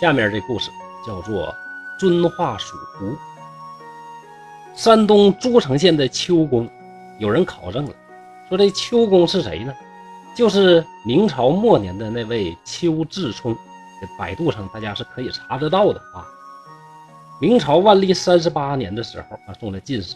[0.00, 0.70] 下面这故事
[1.04, 1.48] 叫做
[1.98, 3.06] 《遵化蜀湖》。
[4.76, 6.70] 山东诸城县的邱公，
[7.18, 7.90] 有人考证了，
[8.48, 9.74] 说这邱公是谁呢？
[10.36, 13.52] 就是明朝末年的那位邱志聪。
[14.00, 16.24] 这百度上大家是可以查得到的啊。
[17.40, 20.14] 明朝万历三十八年的时候啊，中了进士，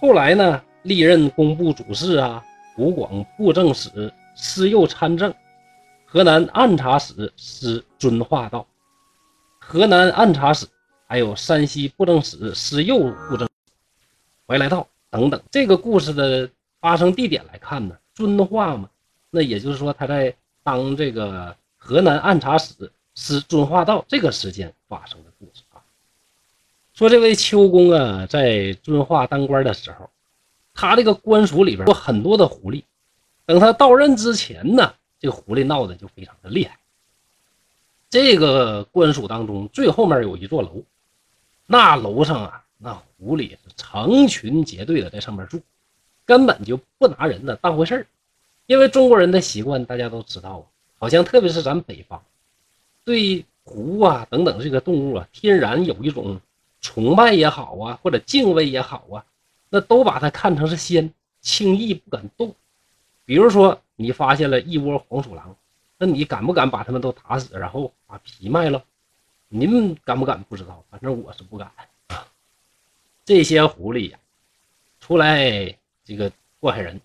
[0.00, 2.42] 后来呢，历任工部主事啊、
[2.74, 5.32] 湖广布政使、司右参政、
[6.04, 8.66] 河南按察使司遵化道。
[9.64, 10.66] 河南按察使，
[11.06, 12.98] 还有山西布政使司右
[13.28, 13.48] 布政
[14.46, 15.40] 怀来道等等。
[15.50, 18.90] 这个故事的发生地点来看呢，遵化嘛，
[19.30, 25.80] 那也就是说他在当这个河南按察使司遵化道这个时间发生的故事啊。
[26.92, 30.10] 说这位秋公啊，在遵化当官的时候，
[30.74, 32.82] 他这个官署里边有很多的狐狸。
[33.46, 36.78] 等他到任之前呢，这个狐狸闹得就非常的厉害。
[38.12, 40.82] 这个官署当中最后面有一座楼，
[41.66, 45.62] 那楼上啊，那狐狸是成群结队的在上面住，
[46.26, 48.06] 根本就不拿人呢当回事儿。
[48.66, 50.64] 因为中国人的习惯大家都知道啊，
[50.98, 52.22] 好像特别是咱北方，
[53.02, 56.38] 对狐啊等等这个动物啊，天然有一种
[56.82, 59.24] 崇拜也好啊，或者敬畏也好啊，
[59.70, 62.54] 那都把它看成是仙，轻易不敢动。
[63.24, 65.56] 比如说你发现了一窝黄鼠狼。
[66.02, 68.84] 那你敢不敢把他们都打死，然后把皮卖了？
[69.46, 70.42] 您敢不敢？
[70.48, 71.70] 不知道，反正我是不敢
[72.08, 72.26] 啊。
[73.24, 74.18] 这些狐狸呀，
[74.98, 77.00] 出来这个祸害人，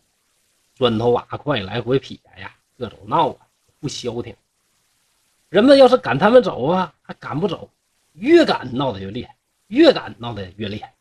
[0.73, 3.45] 砖头瓦块来回撇呀，各种闹啊，
[3.79, 4.35] 不消停。
[5.49, 7.69] 人们要是赶他们走啊，还赶不走，
[8.13, 9.35] 越赶闹得越厉害，
[9.67, 10.91] 越赶闹得越厉害。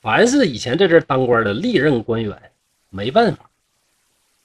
[0.00, 2.52] 凡是以前在这当官的历任官员，
[2.88, 3.50] 没办法，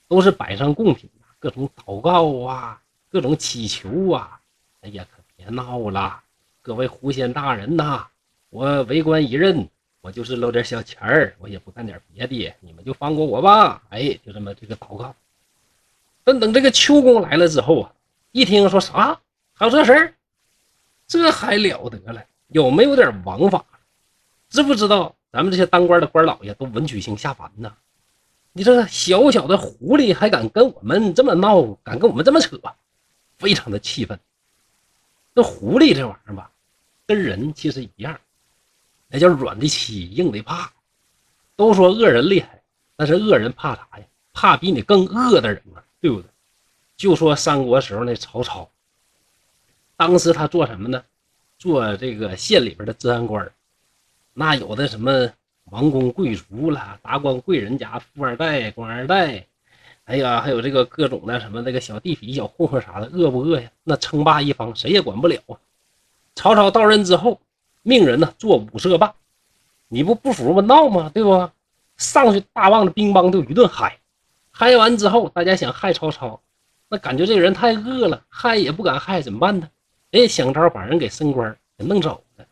[0.08, 1.08] 都是摆上贡品。
[1.40, 4.40] 各种祷告啊，各种祈求啊，
[4.82, 6.22] 哎呀，可别闹了！
[6.62, 8.08] 各位狐仙大人呐，
[8.50, 9.70] 我为官一任，
[10.02, 13.84] 我就是捞点小钱儿，我也不干点别的，你们就放过我吧！
[13.90, 15.16] 哎，就这么这个祷告。
[16.24, 17.94] 等等，这个秋公来了之后啊，
[18.32, 19.20] 一听说啥
[19.54, 20.14] 还有这事儿，
[21.08, 22.24] 这还了得了？
[22.48, 23.64] 有没有点王法？
[24.50, 27.74] 知不知道咱们这些当官的官老爷都文曲星下凡呢？
[28.58, 32.60] 你这个小小的狐狸还敢跟我们这么闹，敢跟我们这么扯，
[33.38, 34.20] 非常的气愤。
[35.36, 36.50] 这狐狸这玩意儿吧，
[37.06, 38.20] 跟人其实一样，
[39.10, 40.74] 那叫软的欺，硬的怕。
[41.56, 42.64] 都说恶人厉害，
[42.96, 44.04] 但是恶人怕啥呀？
[44.34, 46.28] 怕比你更恶的人啊，对不对？
[46.98, 48.68] 就说三国时候那曹操，
[49.96, 51.04] 当时他做什么呢？
[51.60, 53.52] 做这个县里边的治安官
[54.34, 55.32] 那有的什么？
[55.70, 59.46] 王公贵族了，达官贵人家富二代、官二代，
[60.06, 63.70] 哎呀，还有这个各种的什么那个小地痞、小混混啥的，饿不饿呀？
[63.84, 65.60] 那称霸一方，谁也管不了啊！
[66.36, 67.42] 曹操到任之后，
[67.84, 69.14] 命人呢做五色棒，
[69.90, 70.62] 你不不服吗？
[70.62, 71.12] 闹吗？
[71.14, 71.50] 对不？
[71.98, 73.98] 上去大棒子乒乓就一顿嗨，
[74.52, 76.40] 嗨完之后，大家想害曹操，
[76.88, 79.70] 那感觉这个人太恶了，害也不敢害，怎么办呢？
[80.12, 82.46] 哎，想招把人给升官，给弄走了，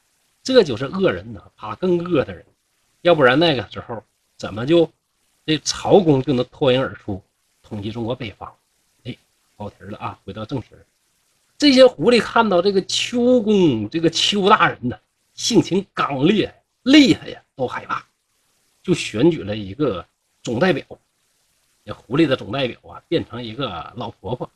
[0.44, 2.44] 这就是恶人呢，怕更恶的人。
[3.06, 4.04] 要不然那个时候
[4.36, 4.92] 怎么就
[5.46, 7.22] 这曹公就能脱颖而出，
[7.62, 8.52] 统一中国北方？
[9.04, 9.16] 哎，
[9.56, 10.20] 跑题了啊！
[10.26, 10.70] 回到正题，
[11.56, 14.98] 这些狐狸看到这个秋公这个秋大人呢，
[15.36, 16.52] 性情刚烈，
[16.82, 18.04] 厉害呀，都害怕，
[18.82, 20.04] 就选举了一个
[20.42, 20.84] 总代表。
[21.86, 24.50] 这狐狸的总代表啊，变成一个老婆婆，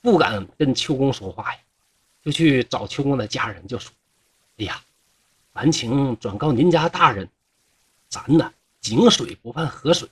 [0.00, 1.60] 不敢跟秋公说话呀，
[2.24, 3.92] 就去找秋公的家人，就说
[4.56, 4.82] ：“哎呀，
[5.52, 7.28] 烦请转告您家大人。”
[8.10, 10.08] 咱呢，井水不犯河水。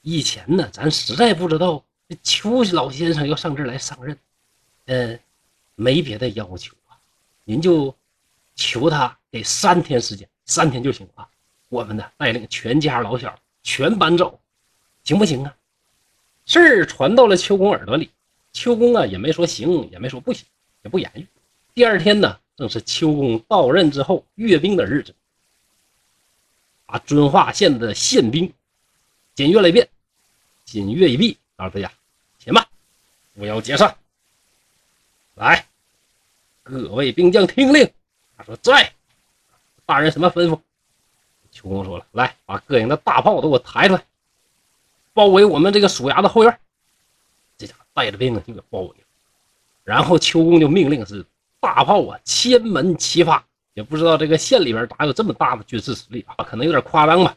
[0.00, 4.18] 以前呢，咱实在不知道这邱老先生要上这儿来上任，
[4.86, 5.20] 呃，
[5.74, 6.96] 没别的要求啊，
[7.44, 7.94] 您就
[8.56, 11.28] 求他给三天时间，三天就行啊。
[11.68, 14.40] 我们呢，带领全家老小全搬走，
[15.04, 15.54] 行不行啊？
[16.46, 18.10] 事儿传到了秋公耳朵里，
[18.54, 20.46] 秋公啊也没说行，也没说不行，
[20.82, 21.26] 也不言语。
[21.74, 25.14] 第二天呢，正是秋公到任之后阅兵的日子。
[26.90, 28.52] 把遵化县的县兵
[29.36, 29.88] 检阅了一遍，
[30.64, 31.92] 检阅一毕，告诉大家：
[32.40, 32.66] 且慢，
[33.34, 33.96] 我要解散。
[35.36, 35.64] 来，
[36.64, 37.88] 各位兵将听令。
[38.36, 38.92] 他说：“在。”
[39.86, 40.58] 大人什么吩咐？
[41.52, 44.04] 邱公说了：“来，把各营的大炮都给我抬出来，
[45.12, 46.58] 包围我们这个鼠牙的后院。”
[47.56, 49.04] 这家伙带着兵呢就给包围了。
[49.84, 51.24] 然后邱公就命令是
[51.60, 53.46] 大炮啊，千门齐发。
[53.80, 56.44] 也不知道这个县里边哪有这么大的军事实力啊？
[56.44, 57.34] 可能有点夸张吧。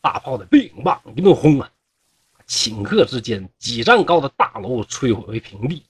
[0.00, 1.70] 大炮的乒乓一顿轰啊，
[2.48, 5.84] 顷刻之间几丈高的大楼摧毁为平地。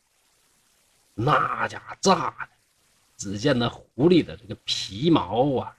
[1.14, 2.48] 那家炸的，
[3.16, 5.74] 只见那狐狸的这个皮毛啊、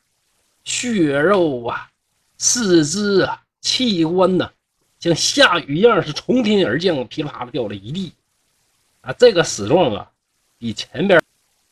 [0.64, 1.92] 血肉啊、
[2.40, 4.52] 四肢啊、器官呐，
[5.00, 8.14] 像下雨一样是从天而降，噼里啪啦掉了一地。
[9.02, 10.12] 啊，这个死状啊，
[10.58, 11.22] 比前边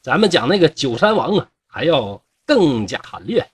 [0.01, 3.49] 咱们讲那个九山王啊还要更加惨烈。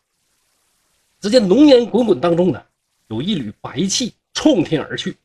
[1.20, 2.64] 只见浓烟滚滚当中呢，
[3.08, 5.16] 有一缕白气冲天而去，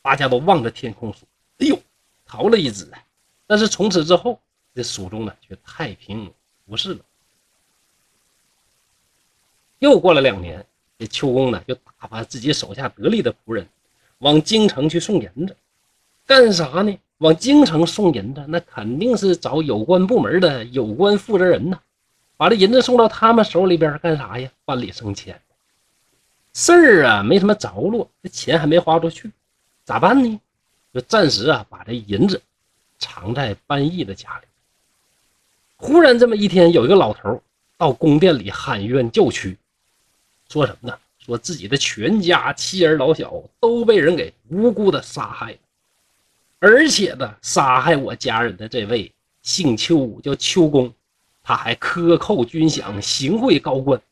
[0.00, 1.20] 大家都望着天空说
[1.58, 1.78] ：“哎呦，
[2.24, 2.88] 逃了一只！”
[3.46, 4.40] 但是从此之后，
[4.74, 6.32] 这蜀中呢却太平
[6.64, 7.00] 无事了。
[9.78, 10.66] 又过了两年，
[10.98, 13.68] 这秋公呢就打发自己手下得力的仆人，
[14.18, 15.54] 往京城去送银子，
[16.26, 16.98] 干啥呢？
[17.18, 21.78] 往京城送银子，那肯定是找有关部门的有关负责人呐，
[22.36, 24.50] 把这银子送到他们手里边干啥呀？
[24.64, 25.40] 办理升迁。
[26.52, 29.30] 事儿啊没什么着落，这钱还没花出去，
[29.84, 30.40] 咋办呢？
[30.94, 32.40] 就暂时啊把这银子
[32.98, 34.46] 藏在班义的家里。
[35.76, 37.42] 忽然这么一天，有一个老头
[37.76, 39.58] 到宫殿里喊冤叫屈，
[40.48, 40.98] 说什么呢？
[41.18, 45.58] 说自己的全家妻儿老小都被人给无辜的杀害了。
[46.58, 49.12] 而且呢，杀害我家人的这位
[49.42, 50.94] 姓邱，叫邱公，
[51.46, 54.02] 他还克扣军饷，行贿高官。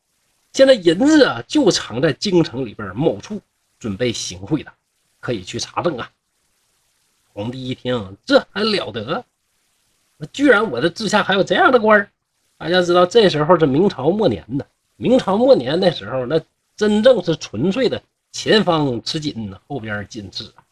[0.52, 3.40] 现在银子啊，就藏在京城里边某处，
[3.80, 4.72] 准备行贿的，
[5.18, 6.08] 可以去查证啊。
[7.32, 9.24] 皇帝一听，这还了得？
[10.30, 12.08] 居然我的治下还有这样的官
[12.56, 14.64] 大家知道，这时候是明朝末年呢。
[14.94, 16.40] 明朝末年那时候，那
[16.76, 18.00] 真正是纯粹的
[18.30, 20.62] 前方吃紧，后边紧致啊。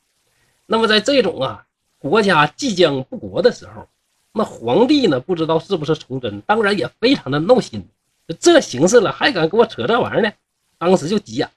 [0.66, 1.66] 那么在这种啊
[1.98, 3.88] 国家即将不国的时候，
[4.32, 7.86] 那皇帝呢不知道是不是崇祯，当然也非常的闹心。
[8.40, 10.32] 这形势了，还敢给我扯这玩意儿呢？
[10.78, 11.50] 当时就急呀，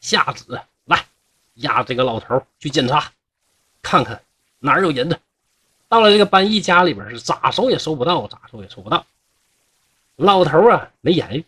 [0.00, 1.06] 下旨来
[1.54, 3.12] 押这个老头去检查，
[3.82, 4.20] 看看
[4.58, 5.18] 哪有银子。
[5.88, 9.06] 到了这个班义家里边，是咋收也收不到，咋收也收不到。
[10.16, 11.44] 老头啊没言语，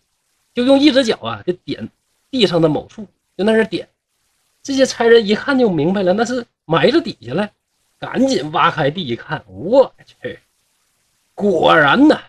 [0.54, 1.88] 就用一只脚啊就点
[2.30, 3.06] 地上的某处，
[3.36, 3.88] 就那儿点。
[4.62, 6.46] 这些差人一看就明白了，那是。
[6.66, 7.50] 埋着底下了，
[7.98, 10.38] 赶紧挖开地一看，我去，
[11.40, 12.20] 果然呢，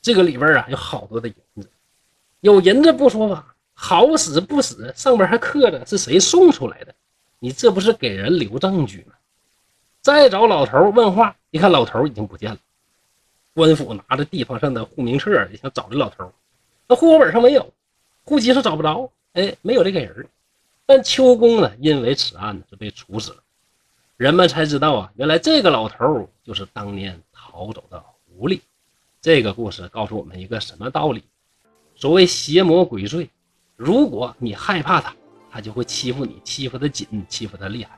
[0.00, 1.70] 这个里边啊有好多的银子，
[2.40, 6.92] 有银子不说吧，好死不死，上边还刻着是谁送出来的，
[7.38, 9.14] 你这不是给人留证据吗？
[10.00, 12.58] 再找老头问话，一看老头已经不见了，
[13.54, 15.30] 官府拿着地方上的户名册
[15.62, 16.32] 想找这老头，
[16.88, 17.72] 那户口本上没有，
[18.24, 20.26] 户籍上找不着，哎，没有这个人。
[20.84, 23.36] 但秋公呢，因为此案呢是被处死了。
[24.16, 28.02] 人们才知道啊，原来这个老头就是当年逃走的
[28.42, 28.60] 狐狸。
[29.20, 31.22] 这个故事告诉我们一个什么道理？
[31.94, 33.28] 所谓邪魔鬼祟，
[33.76, 35.14] 如果你害怕他，
[35.48, 37.96] 他就会欺负你，欺负的紧，欺负的厉害。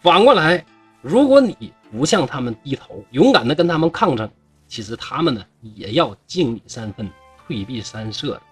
[0.00, 0.64] 反过来，
[1.02, 4.26] 如果你不向他们低头，勇敢的跟他们抗争，
[4.66, 7.06] 其实他们呢也要敬你三分，
[7.46, 8.42] 退避三舍的。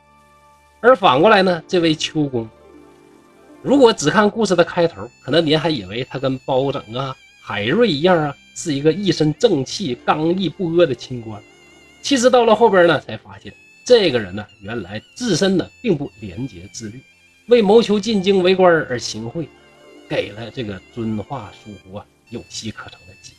[0.83, 2.47] 而反过来呢，这位秋公。
[3.63, 7.17] 如果只看故事的开头，可能您还以为他跟包拯啊、
[7.49, 11.41] 海瑞一样啊，是一个一身正气、刚毅不阿的清官。
[12.03, 13.55] 其实到了后边呢，才发现
[13.85, 17.01] 这个人呢，原来自身呢并不廉洁自律，
[17.47, 19.49] 为谋求进京为官而行贿，
[20.09, 23.39] 给了这个遵化蜀国有机可乘的机会。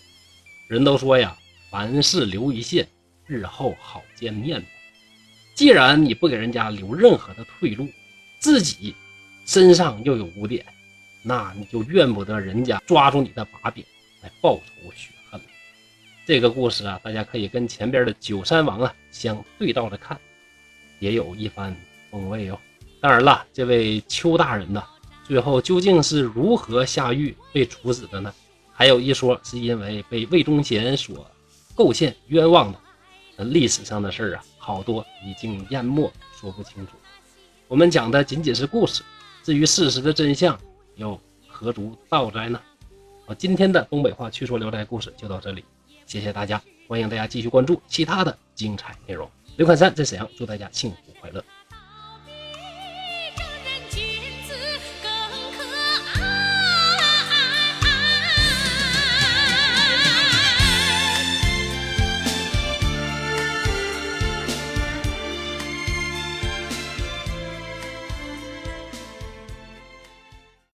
[0.69, 1.37] 人都说呀，
[1.69, 2.87] 凡事留一线，
[3.25, 4.63] 日后好见面。
[5.53, 7.85] 既然你不给人家留任何的退路，
[8.39, 8.95] 自己。
[9.45, 10.65] 身上又有污点，
[11.23, 13.83] 那你就怨不得人家抓住你的把柄
[14.41, 15.39] 报仇雪恨。
[16.25, 20.19] 这个故事啊，大家可以跟前边的九山王啊相对照着看，
[20.99, 21.75] 也有一番
[22.11, 22.59] 风味哦。
[22.99, 24.83] 当然了，这位邱大人呢，
[25.23, 28.33] 最后究竟是如何下狱被处死的呢？
[28.73, 31.29] 还有一说是因为被魏忠贤所
[31.75, 32.79] 构陷冤枉的。
[33.45, 36.93] 历史上的事儿啊，好多已经淹没，说不清楚。
[37.67, 39.03] 我们讲的仅仅是故事。
[39.43, 40.59] 至于事实的真相，
[40.95, 42.59] 又何足道哉呢？
[43.27, 45.65] 好，今天的东北话趣说聊斋故事就到这里，
[46.05, 49.29] 谢谢大家，欢迎大家继续关注其他的精彩内容。
[49.57, 51.43] 刘侃山在沈阳，祝大家幸福快乐。